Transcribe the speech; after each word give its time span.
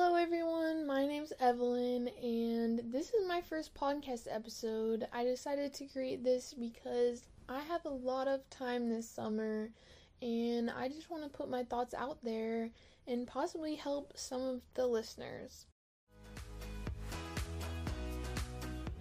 Hello, 0.00 0.14
everyone. 0.14 0.86
My 0.86 1.04
name's 1.08 1.32
Evelyn, 1.40 2.08
and 2.22 2.80
this 2.92 3.12
is 3.14 3.26
my 3.26 3.40
first 3.40 3.74
podcast 3.74 4.28
episode. 4.30 5.08
I 5.12 5.24
decided 5.24 5.74
to 5.74 5.86
create 5.86 6.22
this 6.22 6.54
because 6.54 7.24
I 7.48 7.62
have 7.62 7.84
a 7.84 7.88
lot 7.90 8.28
of 8.28 8.48
time 8.48 8.88
this 8.88 9.10
summer, 9.10 9.70
and 10.22 10.70
I 10.70 10.86
just 10.86 11.10
want 11.10 11.24
to 11.24 11.28
put 11.28 11.50
my 11.50 11.64
thoughts 11.64 11.94
out 11.94 12.22
there 12.22 12.70
and 13.08 13.26
possibly 13.26 13.74
help 13.74 14.12
some 14.14 14.40
of 14.40 14.60
the 14.74 14.86
listeners. 14.86 15.66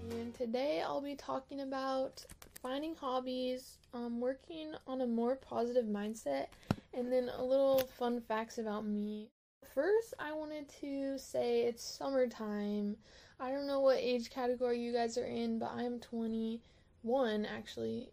And 0.09 0.33
today 0.33 0.81
I'll 0.83 0.99
be 0.99 1.15
talking 1.15 1.61
about 1.61 2.25
finding 2.59 2.95
hobbies, 2.95 3.77
um, 3.93 4.19
working 4.19 4.73
on 4.87 5.01
a 5.01 5.07
more 5.07 5.35
positive 5.35 5.85
mindset, 5.85 6.47
and 6.91 7.11
then 7.11 7.29
a 7.37 7.43
little 7.43 7.87
fun 7.99 8.19
facts 8.19 8.57
about 8.57 8.83
me. 8.83 9.29
First, 9.77 10.15
I 10.17 10.33
wanted 10.33 10.67
to 10.81 11.19
say 11.19 11.61
it's 11.61 11.83
summertime. 11.83 12.97
I 13.39 13.51
don't 13.51 13.67
know 13.67 13.79
what 13.79 13.99
age 13.99 14.31
category 14.31 14.79
you 14.79 14.91
guys 14.91 15.19
are 15.19 15.25
in, 15.25 15.59
but 15.59 15.69
I'm 15.71 15.99
21 15.99 17.45
actually. 17.45 18.09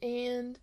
And 0.00 0.58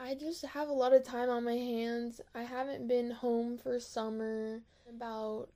I 0.00 0.14
just 0.14 0.46
have 0.46 0.70
a 0.70 0.72
lot 0.72 0.94
of 0.94 1.04
time 1.04 1.28
on 1.28 1.44
my 1.44 1.56
hands. 1.56 2.22
I 2.34 2.42
haven't 2.42 2.88
been 2.88 3.10
home 3.10 3.58
for 3.58 3.78
summer 3.78 4.62
about 4.88 5.50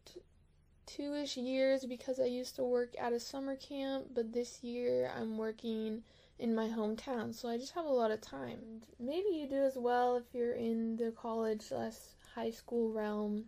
two 0.85 1.15
ish 1.15 1.39
years 1.39 1.87
because 1.87 2.21
I 2.21 2.27
used 2.27 2.57
to 2.57 2.65
work 2.65 2.95
at 3.01 3.15
a 3.15 3.21
summer 3.21 3.57
camp, 3.57 4.09
but 4.15 4.35
this 4.35 4.63
year 4.63 5.11
I'm 5.17 5.39
working 5.39 6.03
in 6.39 6.55
my 6.55 6.69
hometown, 6.69 7.35
so 7.35 7.49
I 7.49 7.57
just 7.57 7.73
have 7.73 7.87
a 7.87 7.89
lot 7.89 8.11
of 8.11 8.21
time. 8.21 8.83
Maybe 9.01 9.31
you 9.33 9.47
do 9.47 9.63
as 9.63 9.77
well 9.77 10.17
if 10.17 10.25
you're 10.35 10.57
in 10.57 10.97
the 10.97 11.13
college 11.13 11.63
slash 11.63 11.95
high 12.35 12.51
school 12.51 12.93
realm. 12.93 13.47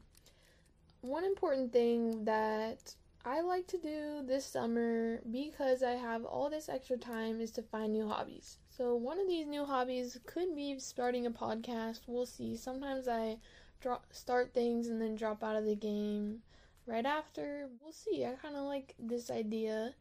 One 1.00 1.24
important 1.24 1.72
thing 1.72 2.24
that 2.24 2.94
I 3.24 3.40
like 3.40 3.66
to 3.68 3.78
do 3.78 4.22
this 4.26 4.44
summer 4.44 5.20
because 5.30 5.82
I 5.82 5.92
have 5.92 6.24
all 6.24 6.50
this 6.50 6.68
extra 6.68 6.98
time 6.98 7.40
is 7.40 7.50
to 7.52 7.62
find 7.62 7.92
new 7.92 8.06
hobbies. 8.06 8.58
So, 8.68 8.94
one 8.94 9.18
of 9.18 9.26
these 9.26 9.46
new 9.46 9.64
hobbies 9.64 10.18
could 10.26 10.54
be 10.54 10.78
starting 10.78 11.24
a 11.24 11.30
podcast. 11.30 12.00
We'll 12.06 12.26
see. 12.26 12.56
Sometimes 12.56 13.08
I 13.08 13.38
drop, 13.80 14.06
start 14.12 14.52
things 14.52 14.88
and 14.88 15.00
then 15.00 15.14
drop 15.14 15.42
out 15.42 15.56
of 15.56 15.64
the 15.64 15.76
game 15.76 16.42
right 16.86 17.06
after. 17.06 17.68
We'll 17.80 17.92
see. 17.92 18.24
I 18.24 18.32
kind 18.32 18.56
of 18.56 18.64
like 18.64 18.94
this 18.98 19.30
idea. 19.30 19.94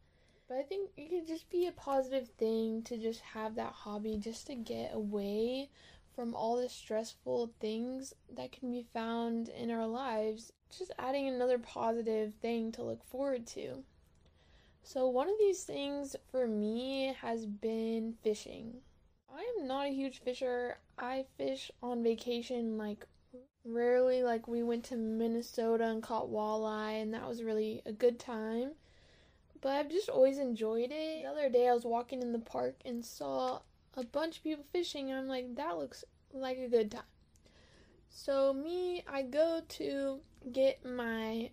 But 0.50 0.58
I 0.58 0.64
think 0.64 0.90
it 0.98 1.10
could 1.10 1.28
just 1.28 1.50
be 1.50 1.68
a 1.68 1.72
positive 1.72 2.28
thing 2.38 2.82
to 2.84 2.98
just 2.98 3.22
have 3.22 3.56
that 3.56 3.72
hobby 3.72 4.18
just 4.18 4.48
to 4.48 4.56
get 4.56 4.94
away 4.94 5.70
from 6.16 6.34
all 6.36 6.58
the 6.58 6.70
stressful 6.70 7.52
things 7.60 8.14
that 8.36 8.52
can 8.52 8.72
be 8.72 8.86
found 8.94 9.50
in 9.50 9.72
our 9.72 9.88
lives. 9.88 10.52
Just 10.76 10.92
adding 10.98 11.28
another 11.28 11.58
positive 11.58 12.34
thing 12.42 12.72
to 12.74 12.84
look 12.84 13.04
forward 13.04 13.46
to. 13.48 13.84
So, 14.84 15.08
one 15.08 15.30
of 15.30 15.36
these 15.40 15.64
things 15.64 16.16
for 16.32 16.48
me 16.48 17.16
has 17.22 17.46
been 17.46 18.16
fishing. 18.22 18.82
I 19.34 19.46
am 19.58 19.68
not 19.68 19.88
a 19.88 19.94
huge 19.94 20.20
fisher. 20.20 20.78
I 20.98 21.26
fish 21.38 21.72
on 21.82 22.04
vacation 22.04 22.78
like 22.78 23.08
rarely. 23.66 24.24
Like, 24.24 24.48
we 24.48 24.62
went 24.62 24.84
to 24.86 24.96
Minnesota 24.96 25.86
and 25.86 26.04
caught 26.04 26.30
walleye, 26.30 27.02
and 27.02 27.14
that 27.14 27.28
was 27.28 27.44
really 27.44 27.82
a 27.86 27.94
good 27.94 28.20
time. 28.20 28.72
But 29.62 29.72
I've 29.72 29.90
just 29.90 30.10
always 30.10 30.38
enjoyed 30.38 30.92
it. 30.92 31.24
The 31.24 31.30
other 31.30 31.50
day, 31.50 31.70
I 31.70 31.74
was 31.74 31.86
walking 31.86 32.22
in 32.22 32.34
the 32.34 32.40
park 32.40 32.82
and 32.84 33.06
saw 33.06 33.62
a 33.96 34.04
bunch 34.04 34.38
of 34.38 34.44
people 34.44 34.66
fishing, 34.72 35.10
and 35.10 35.20
I'm 35.20 35.28
like, 35.28 35.56
that 35.56 35.78
looks 35.78 36.04
like 36.34 36.58
a 36.58 36.68
good 36.68 36.92
time. 36.92 37.04
So, 38.10 38.54
me, 38.54 39.04
I 39.12 39.24
go 39.24 39.62
to 39.68 40.20
get 40.52 40.86
my 40.86 41.50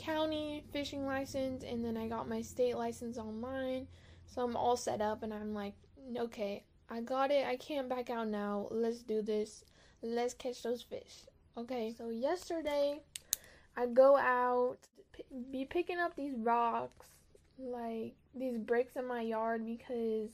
county 0.00 0.64
fishing 0.72 1.04
license 1.04 1.62
and 1.62 1.84
then 1.84 1.96
I 1.96 2.08
got 2.08 2.28
my 2.28 2.40
state 2.40 2.76
license 2.76 3.18
online. 3.18 3.86
So 4.26 4.42
I'm 4.42 4.56
all 4.56 4.76
set 4.76 5.00
up 5.00 5.22
and 5.22 5.32
I'm 5.32 5.52
like, 5.52 5.74
okay, 6.16 6.64
I 6.88 7.00
got 7.00 7.30
it. 7.30 7.46
I 7.46 7.56
can't 7.56 7.88
back 7.88 8.08
out 8.10 8.28
now. 8.28 8.68
Let's 8.70 9.02
do 9.02 9.20
this. 9.22 9.64
Let's 10.02 10.34
catch 10.34 10.62
those 10.62 10.82
fish. 10.82 11.26
Okay, 11.56 11.94
so 11.96 12.08
yesterday 12.10 13.00
I 13.76 13.86
go 13.86 14.16
out, 14.16 14.78
be 15.50 15.66
picking 15.66 15.98
up 15.98 16.16
these 16.16 16.34
rocks, 16.34 17.08
like 17.58 18.14
these 18.34 18.56
bricks 18.56 18.96
in 18.96 19.06
my 19.06 19.20
yard 19.20 19.66
because 19.66 20.30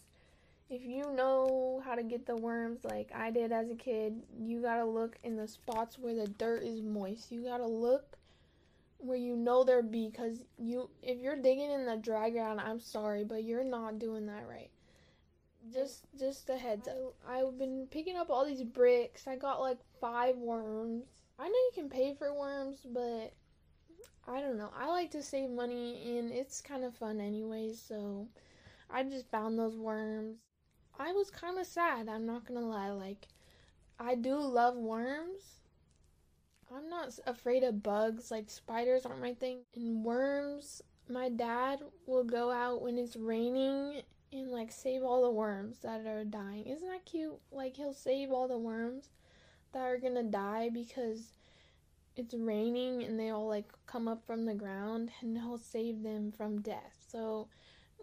if 0.69 0.83
you 0.83 1.13
know 1.13 1.81
how 1.85 1.95
to 1.95 2.03
get 2.03 2.27
the 2.27 2.37
worms 2.37 2.85
like 2.85 3.11
I 3.15 3.31
did 3.31 3.53
as 3.53 3.71
a 3.71 3.75
kid, 3.75 4.23
you 4.39 4.61
gotta 4.61 4.85
look 4.85 5.17
in 5.23 5.37
the 5.37 5.47
spots 5.47 5.99
where 5.99 6.15
the 6.15 6.27
dirt 6.27 6.65
is 6.65 6.83
moist. 6.83 7.31
You 7.31 7.45
gotta 7.45 7.67
look 7.67 8.19
where 8.99 9.17
you 9.17 9.37
know 9.37 9.63
there 9.63 9.83
be 9.83 10.09
because 10.09 10.43
you 10.59 10.91
if 11.03 11.21
you're 11.21 11.37
digging 11.37 11.71
in 11.71 11.85
the 11.85 11.97
dry 11.97 12.31
ground 12.31 12.59
i'm 12.59 12.81
sorry 12.81 13.25
but 13.25 13.45
you're 13.45 13.65
not 13.65 13.99
doing 13.99 14.27
that 14.27 14.47
right. 14.49 14.71
Just 15.73 16.07
just 16.19 16.49
a 16.49 16.57
heads 16.57 16.87
up. 16.89 17.15
I've 17.29 17.59
been 17.59 17.89
picking 17.91 18.17
up 18.17 18.31
all 18.31 18.47
these 18.47 18.63
bricks. 18.63 19.27
I 19.27 19.35
got 19.37 19.61
like 19.61 19.79
five 20.01 20.37
worms. 20.37 21.05
I 21.39 21.45
know 21.45 21.51
you 21.51 21.71
can 21.75 21.89
pay 21.89 22.15
for 22.15 22.33
worms 22.33 22.79
but 22.93 23.33
i 24.29 24.41
don't 24.41 24.59
know. 24.59 24.71
I 24.77 24.89
like 24.89 25.11
to 25.13 25.23
save 25.23 25.51
money 25.51 26.19
and 26.19 26.33
it's 26.33 26.61
kind 26.61 26.85
of 26.85 26.97
fun 26.97 27.21
anyways 27.21 27.81
so 27.81 28.27
i 28.91 29.03
just 29.03 29.31
found 29.31 29.59
those 29.59 29.77
worms 29.77 30.39
i 30.99 31.13
was 31.13 31.31
kind 31.31 31.59
of 31.59 31.67
sad 31.67 32.09
i'm 32.09 32.27
not 32.27 32.47
gonna 32.47 32.61
lie 32.61 32.91
like 32.91 33.29
i 33.99 34.15
do 34.15 34.37
love 34.37 34.77
worms 34.77 35.57
I'm 36.75 36.89
not 36.89 37.19
afraid 37.27 37.63
of 37.63 37.83
bugs. 37.83 38.31
Like 38.31 38.51
spiders 38.51 39.07
aren't 39.07 39.21
my 39.21 39.35
thing. 39.35 39.61
And 39.75 40.05
worms, 40.05 40.83
my 41.09 41.29
dad 41.29 41.81
will 42.07 42.25
go 42.25 42.51
out 42.51 42.83
when 42.83 42.99
it's 42.99 43.17
raining 43.17 44.03
and 44.33 44.51
like 44.51 44.73
save 44.73 45.03
all 45.03 45.23
the 45.23 45.31
worms 45.31 45.79
that 45.83 46.07
are 46.07 46.25
dying. 46.25 46.67
Isn't 46.67 46.89
that 46.89 47.05
cute? 47.05 47.39
Like 47.53 47.77
he'll 47.77 47.95
save 47.95 48.31
all 48.31 48.49
the 48.49 48.59
worms 48.59 49.11
that 49.73 49.83
are 49.83 49.99
gonna 49.99 50.25
die 50.25 50.71
because 50.73 51.37
it's 52.17 52.35
raining 52.35 53.03
and 53.05 53.19
they 53.21 53.31
all 53.31 53.47
like 53.47 53.71
come 53.87 54.09
up 54.09 54.27
from 54.27 54.47
the 54.47 54.55
ground 54.55 55.11
and 55.21 55.39
he'll 55.39 55.59
save 55.59 56.03
them 56.03 56.33
from 56.33 56.61
death. 56.61 56.97
So 57.09 57.49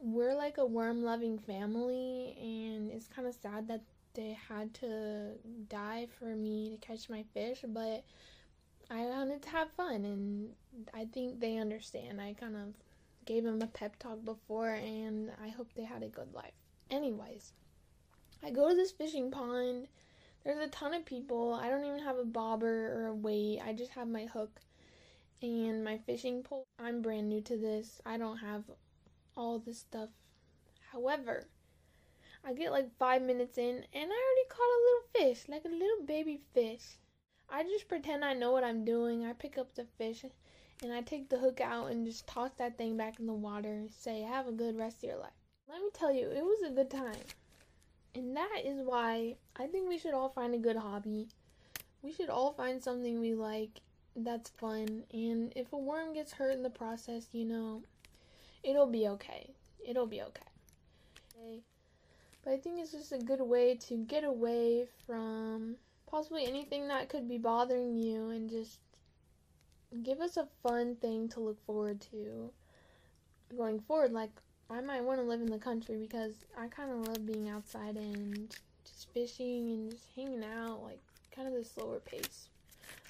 we're 0.01 0.35
like 0.35 0.57
a 0.57 0.65
worm 0.65 1.03
loving 1.03 1.37
family 1.37 2.37
and 2.39 2.62
it's 2.93 3.07
kind 3.07 3.27
of 3.27 3.35
sad 3.41 3.67
that 3.67 3.81
they 4.13 4.37
had 4.47 4.73
to 4.75 5.31
die 5.69 6.07
for 6.19 6.35
me 6.35 6.69
to 6.69 6.87
catch 6.87 7.09
my 7.09 7.23
fish, 7.33 7.63
but 7.67 8.03
I 8.91 9.05
wanted 9.05 9.41
to 9.43 9.49
have 9.49 9.71
fun, 9.71 10.05
and 10.05 10.49
I 10.93 11.05
think 11.05 11.39
they 11.39 11.57
understand. 11.57 12.21
I 12.21 12.33
kind 12.33 12.55
of 12.55 12.73
gave 13.25 13.43
them 13.43 13.61
a 13.61 13.67
pep 13.67 13.97
talk 13.97 14.23
before, 14.23 14.69
and 14.69 15.31
I 15.43 15.49
hope 15.49 15.73
they 15.73 15.83
had 15.83 16.03
a 16.03 16.07
good 16.07 16.33
life. 16.33 16.53
Anyways, 16.91 17.53
I 18.43 18.51
go 18.51 18.69
to 18.69 18.75
this 18.75 18.91
fishing 18.91 19.31
pond. 19.31 19.87
There's 20.43 20.63
a 20.63 20.67
ton 20.67 20.93
of 20.93 21.05
people. 21.05 21.53
I 21.53 21.69
don't 21.69 21.85
even 21.85 21.99
have 21.99 22.17
a 22.17 22.25
bobber 22.25 22.93
or 22.93 23.07
a 23.07 23.15
weight. 23.15 23.61
I 23.65 23.73
just 23.73 23.91
have 23.91 24.07
my 24.07 24.25
hook 24.25 24.59
and 25.41 25.83
my 25.83 25.97
fishing 25.97 26.43
pole. 26.43 26.65
I'm 26.77 27.01
brand 27.01 27.29
new 27.29 27.41
to 27.41 27.57
this. 27.57 28.01
I 28.05 28.17
don't 28.17 28.37
have 28.37 28.63
all 29.35 29.59
this 29.59 29.79
stuff. 29.79 30.09
However, 30.91 31.47
I 32.45 32.53
get 32.53 32.71
like 32.71 32.97
five 32.97 33.21
minutes 33.21 33.57
in 33.57 33.75
and 33.93 34.11
I 34.11 34.21
already 34.21 34.49
caught 34.49 34.59
a 34.59 34.83
little 34.83 35.33
fish, 35.33 35.43
like 35.47 35.65
a 35.65 35.69
little 35.69 36.05
baby 36.05 36.41
fish. 36.53 36.97
I 37.49 37.63
just 37.63 37.87
pretend 37.87 38.25
I 38.25 38.33
know 38.33 38.51
what 38.51 38.63
I'm 38.63 38.83
doing. 38.83 39.25
I 39.25 39.33
pick 39.33 39.57
up 39.57 39.73
the 39.75 39.85
fish 39.97 40.25
and 40.81 40.91
I 40.91 41.01
take 41.01 41.29
the 41.29 41.37
hook 41.37 41.61
out 41.61 41.91
and 41.91 42.05
just 42.05 42.27
toss 42.27 42.51
that 42.57 42.77
thing 42.77 42.97
back 42.97 43.19
in 43.19 43.27
the 43.27 43.33
water 43.33 43.69
and 43.69 43.91
say, 43.91 44.21
Have 44.21 44.47
a 44.47 44.51
good 44.51 44.77
rest 44.77 44.97
of 44.97 45.09
your 45.09 45.19
life. 45.19 45.31
Let 45.69 45.81
me 45.81 45.89
tell 45.93 46.13
you, 46.13 46.29
it 46.29 46.43
was 46.43 46.61
a 46.67 46.73
good 46.73 46.89
time. 46.89 47.15
And 48.15 48.35
that 48.35 48.61
is 48.65 48.81
why 48.83 49.35
I 49.55 49.67
think 49.67 49.87
we 49.87 49.97
should 49.97 50.13
all 50.13 50.29
find 50.29 50.53
a 50.53 50.59
good 50.59 50.75
hobby. 50.75 51.29
We 52.01 52.11
should 52.11 52.29
all 52.29 52.53
find 52.53 52.83
something 52.83 53.19
we 53.19 53.33
like 53.33 53.79
that's 54.15 54.49
fun. 54.49 55.03
And 55.11 55.53
if 55.55 55.71
a 55.73 55.77
worm 55.77 56.13
gets 56.13 56.33
hurt 56.33 56.53
in 56.53 56.63
the 56.63 56.69
process, 56.69 57.27
you 57.31 57.45
know, 57.45 57.83
it'll 58.63 58.87
be 58.87 59.07
okay. 59.07 59.51
It'll 59.87 60.05
be 60.05 60.21
okay. 60.21 60.41
okay. 61.39 61.63
But 62.43 62.53
I 62.53 62.57
think 62.57 62.79
it's 62.79 62.91
just 62.91 63.11
a 63.11 63.17
good 63.17 63.41
way 63.41 63.75
to 63.87 63.97
get 63.97 64.23
away 64.23 64.87
from 65.05 65.75
possibly 66.09 66.45
anything 66.45 66.87
that 66.89 67.09
could 67.09 67.27
be 67.27 67.37
bothering 67.37 67.95
you 67.97 68.29
and 68.29 68.49
just 68.49 68.79
give 70.03 70.19
us 70.19 70.37
a 70.37 70.47
fun 70.61 70.95
thing 70.97 71.29
to 71.29 71.39
look 71.39 71.63
forward 71.65 72.01
to 72.11 72.51
going 73.55 73.79
forward. 73.79 74.11
Like, 74.11 74.31
I 74.69 74.81
might 74.81 75.03
want 75.03 75.19
to 75.19 75.25
live 75.25 75.41
in 75.41 75.49
the 75.49 75.57
country 75.57 75.97
because 75.97 76.33
I 76.57 76.67
kind 76.67 76.91
of 76.91 77.07
love 77.07 77.25
being 77.25 77.49
outside 77.49 77.95
and 77.95 78.49
just 78.85 79.11
fishing 79.13 79.69
and 79.71 79.91
just 79.91 80.07
hanging 80.15 80.43
out, 80.43 80.83
like, 80.83 80.99
kind 81.35 81.47
of 81.47 81.53
the 81.53 81.63
slower 81.63 81.99
pace. 81.99 82.49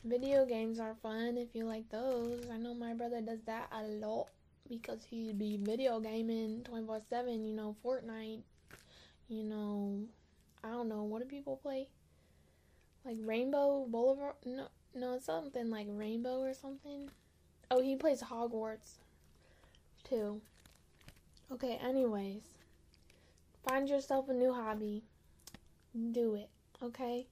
Video 0.06 0.46
games 0.46 0.80
are 0.80 0.96
fun 1.02 1.38
if 1.38 1.56
you 1.56 1.66
like 1.66 1.90
those. 1.90 2.46
I 2.52 2.58
know 2.58 2.74
my 2.74 2.94
brother 2.94 3.22
does 3.22 3.42
that 3.46 3.72
a 3.72 3.84
lot 3.84 4.28
because 4.70 5.04
he'd 5.10 5.40
be 5.40 5.58
video 5.58 6.00
gaming 6.00 6.64
24 6.64 7.02
7, 7.10 7.46
you 7.46 7.54
know, 7.54 7.76
Fortnite, 7.84 8.42
you 9.36 9.44
know, 9.44 10.02
I 10.64 10.70
don't 10.70 10.90
know, 10.90 11.04
what 11.04 11.22
do 11.22 11.28
people 11.28 11.58
play? 11.58 11.88
like 13.06 13.18
Rainbow 13.24 13.86
Boulevard. 13.90 14.36
No, 14.46 14.68
no, 14.96 15.20
something 15.20 15.70
like 15.70 15.88
Rainbow 15.90 16.40
or 16.40 16.54
something. 16.54 17.10
Oh, 17.70 17.82
he 17.82 17.96
plays 17.96 18.22
Hogwarts 18.22 18.98
too. 20.08 20.42
Okay, 21.52 21.80
anyways. 21.84 22.44
Find 23.68 23.88
yourself 23.90 24.30
a 24.30 24.34
new 24.34 24.54
hobby. 24.54 25.04
Do 26.12 26.36
it, 26.36 26.50
okay? 26.82 27.28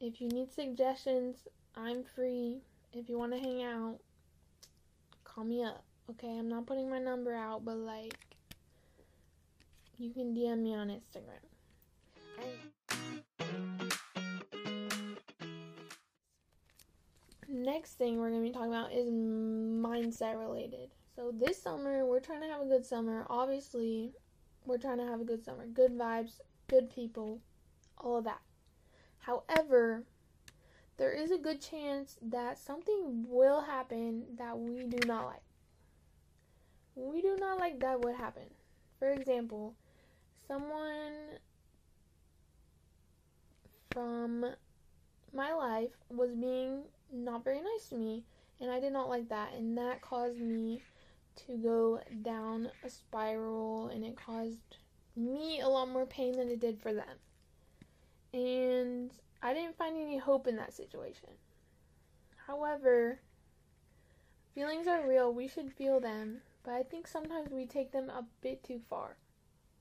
If 0.00 0.20
you 0.20 0.28
need 0.28 0.52
suggestions, 0.52 1.36
I'm 1.76 2.04
free. 2.04 2.58
If 2.92 3.08
you 3.08 3.18
want 3.18 3.32
to 3.32 3.38
hang 3.38 3.62
out, 3.62 3.98
call 5.24 5.44
me 5.44 5.62
up, 5.62 5.82
okay? 6.10 6.38
I'm 6.38 6.48
not 6.48 6.66
putting 6.66 6.90
my 6.90 6.98
number 6.98 7.34
out, 7.34 7.64
but 7.64 7.76
like, 7.76 8.14
you 9.98 10.12
can 10.12 10.32
DM 10.34 10.62
me 10.62 10.74
on 10.74 10.88
Instagram. 10.88 11.42
Next 17.48 17.94
thing 17.94 18.18
we're 18.18 18.30
going 18.30 18.44
to 18.44 18.48
be 18.48 18.54
talking 18.54 18.72
about 18.72 18.92
is 18.92 19.08
mindset 19.10 20.38
related. 20.38 20.90
So, 21.16 21.32
this 21.34 21.60
summer, 21.60 22.06
we're 22.06 22.20
trying 22.20 22.42
to 22.42 22.46
have 22.46 22.60
a 22.60 22.66
good 22.66 22.86
summer. 22.86 23.26
Obviously, 23.28 24.12
we're 24.64 24.78
trying 24.78 24.98
to 24.98 25.06
have 25.06 25.20
a 25.20 25.24
good 25.24 25.44
summer. 25.44 25.66
Good 25.66 25.98
vibes, 25.98 26.40
good 26.68 26.94
people, 26.94 27.40
all 27.96 28.18
of 28.18 28.24
that. 28.24 28.40
However, 29.18 30.04
there 30.96 31.12
is 31.12 31.32
a 31.32 31.38
good 31.38 31.60
chance 31.60 32.18
that 32.22 32.58
something 32.58 33.24
will 33.26 33.62
happen 33.62 34.24
that 34.36 34.56
we 34.56 34.84
do 34.84 34.98
not 35.08 35.26
like. 35.26 35.42
We 36.94 37.20
do 37.20 37.36
not 37.40 37.58
like 37.58 37.80
that 37.80 38.00
would 38.00 38.16
happen. 38.16 38.44
For 38.98 39.10
example, 39.10 39.74
someone 40.48 41.38
from 43.92 44.46
my 45.32 45.52
life 45.52 45.90
was 46.10 46.34
being 46.34 46.82
not 47.12 47.44
very 47.44 47.60
nice 47.60 47.88
to 47.90 47.96
me, 47.96 48.24
and 48.60 48.70
I 48.70 48.80
did 48.80 48.92
not 48.92 49.08
like 49.08 49.28
that, 49.28 49.52
and 49.54 49.76
that 49.76 50.00
caused 50.00 50.40
me 50.40 50.82
to 51.46 51.56
go 51.56 52.00
down 52.22 52.70
a 52.82 52.90
spiral, 52.90 53.88
and 53.88 54.04
it 54.04 54.16
caused 54.16 54.78
me 55.14 55.60
a 55.60 55.68
lot 55.68 55.90
more 55.90 56.06
pain 56.06 56.32
than 56.36 56.48
it 56.48 56.60
did 56.60 56.80
for 56.80 56.92
them. 56.92 57.18
And 58.32 59.10
I 59.42 59.54
didn't 59.54 59.76
find 59.76 59.96
any 59.96 60.18
hope 60.18 60.46
in 60.46 60.56
that 60.56 60.72
situation. 60.72 61.30
However, 62.46 63.20
feelings 64.54 64.88
are 64.88 65.06
real, 65.06 65.32
we 65.32 65.46
should 65.46 65.72
feel 65.72 66.00
them, 66.00 66.38
but 66.64 66.72
I 66.72 66.82
think 66.82 67.06
sometimes 67.06 67.50
we 67.50 67.66
take 67.66 67.92
them 67.92 68.10
a 68.10 68.24
bit 68.40 68.64
too 68.64 68.80
far. 68.88 69.16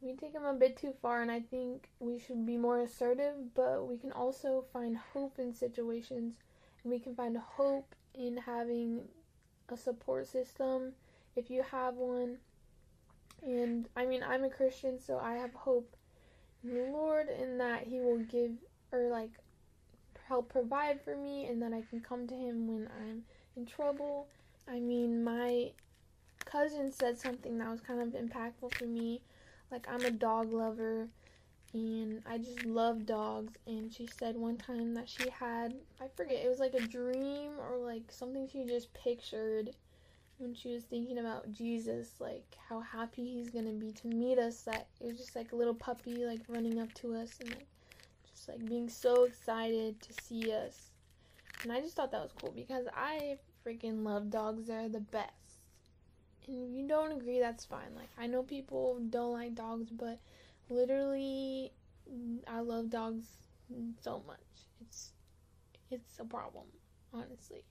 We 0.02 0.14
take 0.14 0.34
them 0.34 0.46
a 0.46 0.54
bit 0.54 0.78
too 0.78 0.94
far, 1.02 1.22
and 1.22 1.32
I 1.32 1.40
think 1.40 1.90
we 2.00 2.20
should 2.20 2.46
be 2.46 2.56
more 2.56 2.82
assertive, 2.82 3.56
but 3.56 3.88
we 3.88 3.98
can 3.98 4.12
also 4.12 4.66
find 4.72 4.96
hope 4.96 5.40
in 5.40 5.54
situations, 5.54 6.36
and 6.84 6.92
we 6.94 7.00
can 7.00 7.16
find 7.16 7.36
hope 7.38 7.96
in 8.14 8.38
having 8.38 9.08
a 9.70 9.78
support 9.78 10.28
system 10.28 10.94
if 11.36 11.50
you 11.50 11.64
have 11.64 11.96
one. 11.96 12.38
And 13.42 13.88
I 13.96 14.06
mean, 14.06 14.24
I'm 14.24 14.44
a 14.44 14.50
Christian, 14.50 15.00
so 15.00 15.20
I 15.20 15.34
have 15.36 15.54
hope 15.54 15.96
in 16.64 16.76
the 16.76 16.92
Lord 16.92 17.28
in 17.30 17.58
that 17.58 17.88
He 17.88 18.00
will 18.00 18.20
give 18.20 18.52
or 18.92 19.10
like 19.10 19.32
help 20.28 20.50
provide 20.50 21.02
for 21.02 21.16
me, 21.16 21.48
and 21.48 21.62
that 21.64 21.74
I 21.74 21.82
can 21.90 22.02
come 22.02 22.28
to 22.28 22.36
Him 22.36 22.68
when 22.68 22.88
I'm 23.02 23.24
in 23.56 23.66
trouble. 23.66 24.28
I 24.68 24.80
mean, 24.80 25.24
my 25.24 25.72
cousin 26.46 26.92
said 26.92 27.18
something 27.18 27.58
that 27.58 27.70
was 27.70 27.82
kind 27.82 28.02
of 28.02 28.10
impactful 28.10 28.76
for 28.76 28.86
me 28.86 29.22
like 29.72 29.88
I'm 29.90 30.06
a 30.06 30.12
dog 30.12 30.54
lover 30.54 31.10
and 31.74 32.22
I 32.26 32.38
just 32.38 32.64
love 32.64 33.06
dogs. 33.06 33.54
And 33.66 33.94
she 33.94 34.08
said 34.08 34.36
one 34.38 34.58
time 34.58 34.94
that 34.96 35.10
she 35.10 35.30
had 35.30 35.74
I 36.02 36.08
forget 36.16 36.44
it 36.44 36.50
was 36.50 36.60
like 36.60 36.74
a 36.74 36.82
dream 36.82 37.52
or 37.60 37.78
like 37.78 38.12
something 38.12 38.48
she 38.48 38.66
just 38.66 38.94
pictured 38.94 39.72
when 40.38 40.54
she 40.54 40.70
was 40.70 40.84
thinking 40.84 41.18
about 41.18 41.52
Jesus 41.52 42.12
like 42.20 42.58
how 42.70 42.80
happy 42.80 43.26
he's 43.26 43.50
to 43.50 43.62
be 43.72 43.92
to 43.92 44.08
meet 44.08 44.38
us 44.38 44.62
that 44.62 44.88
it 45.02 45.06
was 45.08 45.18
just 45.18 45.36
like 45.36 45.52
a 45.52 45.56
little 45.56 45.74
puppy 45.74 46.26
like 46.26 46.42
running 46.48 46.80
up 46.80 46.94
to 46.94 47.16
us 47.16 47.40
and 47.40 47.50
like 47.50 47.66
just 48.30 48.48
like 48.48 48.70
being 48.70 48.88
so 48.90 49.24
excited 49.24 50.02
to 50.02 50.14
see 50.14 50.52
us. 50.52 50.92
And 51.64 51.72
I 51.72 51.82
just 51.82 51.96
thought 51.96 52.12
that 52.12 52.22
was 52.22 52.32
cool 52.40 52.54
because 52.56 52.86
I 52.96 53.38
freaking 53.66 54.04
love 54.04 54.30
dogs. 54.30 54.68
They're 54.68 54.90
the 54.90 55.00
best 55.00 55.32
and 56.48 56.76
you 56.76 56.88
don't 56.88 57.12
agree, 57.12 57.40
that's 57.40 57.66
fine. 57.66 57.94
Like, 57.96 58.10
I 58.18 58.28
know 58.28 58.44
people 58.44 59.00
don't 59.10 59.34
like 59.34 59.56
dogs, 59.56 59.90
but 59.92 60.20
literally, 60.70 61.72
I 62.48 62.60
love 62.62 62.90
dogs 62.90 63.26
so 64.02 64.24
much. 64.28 64.40
It's 64.82 65.12
it's 65.92 66.20
a 66.20 66.26
problem, 66.26 66.66
honestly. 67.14 67.64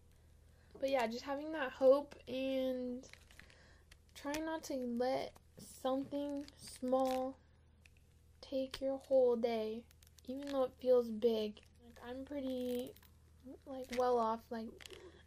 But 0.80 0.90
yeah, 0.90 1.06
just 1.06 1.24
having 1.24 1.52
that 1.52 1.70
hope 1.72 2.14
and 2.28 3.06
trying 4.14 4.44
not 4.44 4.62
to 4.64 4.74
let 4.74 5.32
something 5.82 6.44
small 6.56 7.36
take 8.40 8.80
your 8.80 8.98
whole 8.98 9.36
day, 9.36 9.82
even 10.26 10.48
though 10.48 10.64
it 10.64 10.72
feels 10.80 11.08
big. 11.08 11.54
Like 11.84 11.98
I'm 12.08 12.24
pretty 12.24 12.92
like 13.66 13.86
well 13.96 14.18
off. 14.18 14.40
Like 14.50 14.66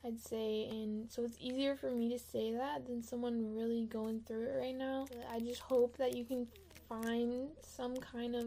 I'd 0.06 0.22
say, 0.22 0.68
and 0.70 1.12
so 1.12 1.26
it's 1.26 1.38
easier 1.42 1.76
for 1.76 1.92
me 1.92 2.10
to 2.10 2.20
say 2.20 2.54
that 2.54 2.86
than 2.86 3.04
someone 3.04 3.54
really 3.54 3.84
going 3.84 4.22
through 4.26 4.44
it 4.44 4.58
right 4.58 4.76
now. 4.76 5.08
I 5.32 5.40
just 5.40 5.60
hope 5.60 5.98
that 5.98 6.16
you 6.16 6.24
can 6.24 6.48
find 6.88 7.50
some 7.62 7.98
kind 7.98 8.36
of 8.36 8.46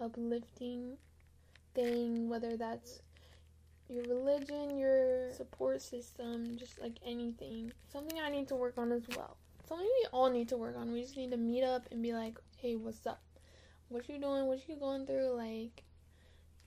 uplifting 0.00 0.96
thing, 1.72 2.28
whether 2.28 2.56
that's 2.56 3.00
your 3.88 4.02
religion, 4.04 4.76
your 4.76 5.32
support 5.32 5.80
system, 5.80 6.56
just 6.58 6.80
like 6.80 6.98
anything. 7.06 7.72
Something 7.92 8.18
I 8.18 8.28
need 8.28 8.48
to 8.48 8.56
work 8.56 8.76
on 8.76 8.90
as 8.90 9.02
well. 9.16 9.36
Something 9.68 9.86
we 9.86 10.06
all 10.12 10.30
need 10.30 10.48
to 10.48 10.56
work 10.56 10.76
on. 10.76 10.92
We 10.92 11.02
just 11.02 11.16
need 11.16 11.30
to 11.30 11.36
meet 11.36 11.62
up 11.62 11.86
and 11.92 12.02
be 12.02 12.12
like, 12.12 12.38
hey, 12.56 12.74
what's 12.74 13.06
up? 13.06 13.20
What 13.88 14.08
you 14.08 14.18
doing? 14.18 14.46
What 14.46 14.68
you 14.68 14.74
going 14.74 15.06
through? 15.06 15.32
Like, 15.36 15.84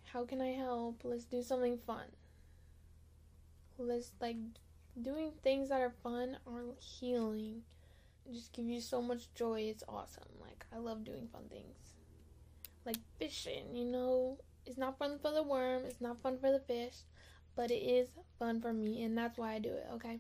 how 0.06 0.24
can 0.24 0.40
I 0.40 0.54
help? 0.54 1.02
Let's 1.04 1.26
do 1.26 1.44
something 1.44 1.78
fun 1.86 2.06
let's 3.82 4.12
like 4.22 4.38
doing 5.02 5.32
things 5.44 5.70
that 5.70 5.82
are 5.82 5.94
fun 6.04 6.38
are 6.48 6.64
healing. 6.80 7.64
Just 8.32 8.54
give 8.54 8.66
you 8.66 8.80
so 8.80 9.02
much 9.02 9.34
joy. 9.34 9.62
It's 9.62 9.84
awesome. 9.88 10.24
Like 10.40 10.66
i 10.74 10.78
love 10.78 11.04
doing 11.04 11.28
fun 11.32 11.44
things. 11.50 11.96
Like 12.86 12.98
fishing 13.20 13.76
you 13.76 13.86
know? 13.86 14.38
It's 14.66 14.78
not 14.78 15.00
fun 15.00 15.18
for 15.20 15.32
the 15.32 15.44
worm. 15.44 15.84
It's 15.86 16.02
not 16.02 16.22
fun 16.22 16.38
for 16.38 16.52
the 16.52 16.60
fish 16.60 16.96
but 17.56 17.72
it 17.72 17.76
is 17.76 18.10
fun 18.40 18.62
for 18.62 18.74
me 18.74 19.04
and 19.04 19.18
that's 19.18 19.38
why 19.38 19.54
i 19.54 19.60
do 19.60 19.70
it 19.70 19.88
okay? 19.94 20.20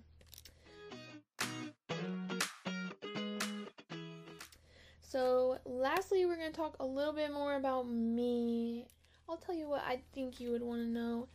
So 5.01 5.58
lastly 5.65 6.25
we're 6.25 6.38
going 6.38 6.51
to 6.51 6.58
talk 6.58 6.77
a 6.80 6.86
little 6.86 7.13
bit 7.13 7.34
more 7.34 7.56
about 7.56 7.88
me. 7.89 8.86
I'll 9.27 9.38
tell 9.38 9.56
you 9.56 9.70
what 9.70 9.84
i 9.88 10.01
think 10.13 10.39
you 10.39 10.51
would 10.51 10.62
want 10.62 10.82
to 10.82 10.88
know 10.88 11.27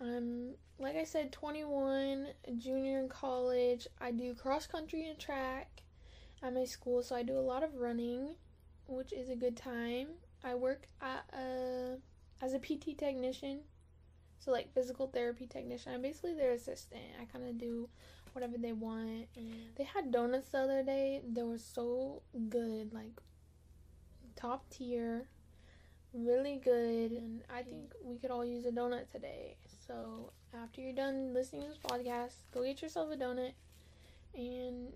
i'm 0.00 0.54
like 0.80 0.96
I 0.96 1.04
said, 1.04 1.30
21, 1.30 2.28
junior 2.56 3.00
in 3.00 3.08
college. 3.08 3.86
I 4.00 4.12
do 4.12 4.34
cross 4.34 4.66
country 4.66 5.06
and 5.06 5.18
track 5.18 5.82
at 6.42 6.54
my 6.54 6.64
school, 6.64 7.02
so 7.02 7.14
I 7.14 7.22
do 7.22 7.36
a 7.36 7.40
lot 7.40 7.62
of 7.62 7.76
running, 7.76 8.34
which 8.86 9.12
is 9.12 9.28
a 9.28 9.36
good 9.36 9.56
time. 9.56 10.08
I 10.42 10.54
work 10.54 10.86
at 11.02 11.26
a 11.34 11.98
as 12.42 12.54
a 12.54 12.58
PT 12.58 12.96
technician, 12.96 13.60
so 14.38 14.50
like 14.50 14.72
physical 14.72 15.06
therapy 15.06 15.46
technician. 15.46 15.92
I'm 15.92 16.00
basically 16.00 16.32
their 16.32 16.52
assistant. 16.52 17.02
I 17.20 17.26
kind 17.26 17.46
of 17.46 17.58
do 17.58 17.90
whatever 18.32 18.56
they 18.56 18.72
want. 18.72 19.26
And 19.36 19.54
they 19.76 19.84
had 19.84 20.10
donuts 20.10 20.48
the 20.48 20.60
other 20.60 20.82
day. 20.82 21.20
They 21.28 21.42
were 21.42 21.58
so 21.58 22.22
good, 22.48 22.94
like 22.94 23.20
top 24.34 24.70
tier, 24.70 25.28
really 26.14 26.56
good. 26.56 27.12
And 27.12 27.42
I 27.54 27.62
think 27.62 27.92
we 28.02 28.16
could 28.16 28.30
all 28.30 28.46
use 28.46 28.64
a 28.64 28.70
donut 28.70 29.10
today. 29.10 29.56
So 29.90 30.30
after 30.54 30.80
you're 30.80 30.92
done 30.92 31.34
listening 31.34 31.62
to 31.62 31.68
this 31.68 31.78
podcast, 31.78 32.34
go 32.54 32.62
get 32.62 32.80
yourself 32.80 33.12
a 33.12 33.16
donut. 33.16 33.54
And 34.36 34.92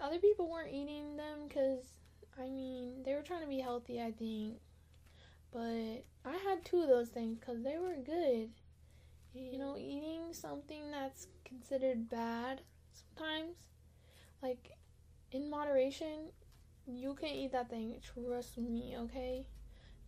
other 0.00 0.18
people 0.20 0.48
weren't 0.48 0.72
eating 0.72 1.16
them 1.16 1.48
because, 1.48 1.82
I 2.38 2.46
mean, 2.46 3.02
they 3.04 3.14
were 3.14 3.22
trying 3.22 3.40
to 3.40 3.48
be 3.48 3.58
healthy, 3.58 4.00
I 4.00 4.12
think. 4.12 4.58
But 5.52 6.04
I 6.24 6.36
had 6.44 6.64
two 6.64 6.82
of 6.82 6.88
those 6.88 7.08
things 7.08 7.38
because 7.40 7.64
they 7.64 7.78
were 7.78 7.96
good. 7.96 8.50
You 9.34 9.58
know, 9.58 9.76
eating 9.76 10.34
something 10.34 10.92
that's 10.92 11.26
considered 11.44 12.08
bad 12.08 12.60
sometimes, 12.92 13.56
like 14.40 14.70
in 15.32 15.50
moderation, 15.50 16.30
you 16.86 17.14
can 17.14 17.30
eat 17.30 17.50
that 17.50 17.70
thing. 17.70 17.96
Trust 18.14 18.56
me, 18.56 18.94
okay? 18.96 19.46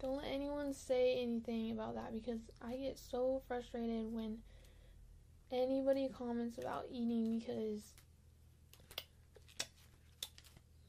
Don't 0.02 0.16
let 0.16 0.26
anyone 0.32 0.74
say 0.74 1.22
anything 1.22 1.70
about 1.70 1.94
that 1.94 2.12
because 2.12 2.40
I 2.60 2.74
get 2.74 2.98
so 2.98 3.40
frustrated 3.46 4.12
when 4.12 4.38
anybody 5.52 6.08
comments 6.12 6.58
about 6.58 6.86
eating 6.90 7.38
because 7.38 7.82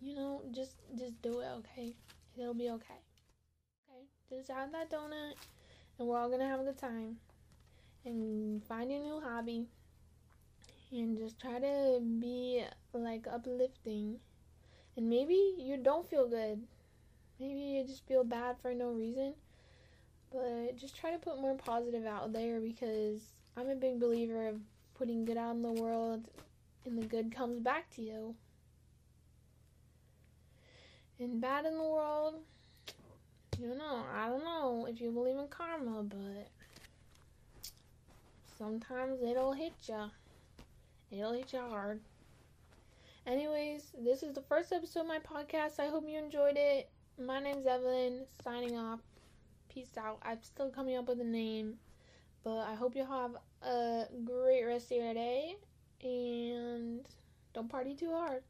you 0.02 0.16
know, 0.16 0.42
just 0.52 0.76
just 0.98 1.22
do 1.22 1.40
it, 1.42 1.48
okay? 1.60 1.94
It'll 2.38 2.54
be 2.56 2.70
okay. 2.72 3.00
Okay? 3.88 4.06
Just 4.30 4.52
have 4.52 4.72
that 4.72 4.90
donut 4.90 5.36
and 6.00 6.08
we're 6.08 6.18
all 6.18 6.30
gonna 6.30 6.48
have 6.48 6.60
a 6.60 6.64
good 6.64 6.78
time. 6.78 7.18
And 8.06 8.64
find 8.66 8.92
a 8.92 9.00
new 9.00 9.22
hobby. 9.22 9.68
and 10.92 11.18
just 11.18 11.40
try 11.40 11.60
to 11.60 12.00
be 12.20 12.64
like 12.94 13.26
uplifting. 13.32 14.20
And 14.98 15.10
maybe 15.10 15.56
you 15.58 15.78
don't 15.78 16.08
feel 16.10 16.28
good. 16.28 16.62
Maybe 17.40 17.60
you 17.60 17.84
just 17.84 18.08
feel 18.08 18.24
bad 18.24 18.58
for 18.62 18.74
no 18.74 18.92
reason. 18.92 19.34
But 20.32 20.78
just 20.78 20.96
try 20.96 21.12
to 21.12 21.18
put 21.18 21.40
more 21.40 21.56
positive 21.56 22.06
out 22.06 22.34
there 22.34 22.60
because 22.60 23.22
I'm 23.56 23.70
a 23.70 23.76
big 23.76 24.00
believer 24.00 24.48
of 24.48 24.60
putting 24.96 25.26
good 25.26 25.38
out 25.38 25.56
in 25.56 25.62
the 25.62 25.72
world 25.72 26.28
and 26.86 26.98
the 26.98 27.06
good 27.06 27.34
comes 27.34 27.60
back 27.60 27.90
to 27.92 28.02
you. 28.02 28.36
And 31.20 31.40
bad 31.40 31.66
in 31.66 31.76
the 31.78 31.84
world, 31.84 32.36
you 33.60 33.76
know, 33.76 34.04
I 34.14 34.28
don't 34.28 34.44
know 34.44 34.88
if 34.90 35.00
you 35.00 35.12
believe 35.12 35.38
in 35.38 35.48
karma, 35.48 36.04
but 36.04 36.50
sometimes 38.58 39.22
it'll 39.22 39.54
hit 39.54 39.74
you. 39.88 40.10
It'll 41.12 41.34
hit 41.34 41.54
you 41.54 41.60
hard. 41.60 42.00
Anyways, 43.26 43.92
this 44.04 44.24
is 44.24 44.34
the 44.34 44.42
first 44.42 44.74
episode 44.74 45.02
of 45.02 45.08
my 45.08 45.20
podcast. 45.20 45.80
I 45.80 45.88
hope 45.88 46.06
you 46.08 46.18
enjoyed 46.18 46.58
it. 46.58 46.90
My 47.20 47.40
name's 47.40 47.68
Evelyn, 47.68 48.26
signing 48.44 48.76
off. 48.76 49.00
Peace 49.70 49.96
out. 49.98 50.18
I'm 50.24 50.42
still 50.42 50.70
coming 50.70 50.98
up 50.98 51.08
with 51.08 51.22
a 51.22 51.24
name, 51.24 51.76
but 52.44 52.62
I 52.62 52.74
hope 52.74 52.96
you 52.96 53.06
have 53.06 53.36
a 53.62 54.06
great 54.26 54.64
rest 54.64 54.92
of 54.92 54.98
your 54.98 55.14
day 55.14 55.56
and 56.02 57.08
don't 57.54 57.70
party 57.70 57.94
too 57.94 58.12
hard. 58.12 58.42